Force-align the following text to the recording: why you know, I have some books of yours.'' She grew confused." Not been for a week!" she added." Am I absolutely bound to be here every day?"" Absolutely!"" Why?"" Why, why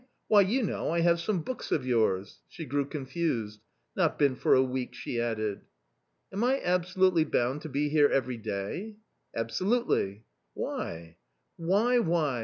why 0.27 0.41
you 0.41 0.63
know, 0.63 0.89
I 0.89 1.01
have 1.01 1.19
some 1.19 1.43
books 1.43 1.71
of 1.71 1.85
yours.'' 1.85 2.39
She 2.47 2.65
grew 2.65 2.85
confused." 2.87 3.61
Not 3.95 4.17
been 4.17 4.35
for 4.35 4.55
a 4.55 4.63
week!" 4.63 4.95
she 4.95 5.21
added." 5.21 5.61
Am 6.33 6.43
I 6.43 6.59
absolutely 6.63 7.23
bound 7.23 7.61
to 7.61 7.69
be 7.69 7.87
here 7.89 8.07
every 8.09 8.37
day?"" 8.37 8.95
Absolutely!"" 9.35 10.23
Why?"" 10.55 11.17
Why, 11.69 11.99
why 11.99 12.39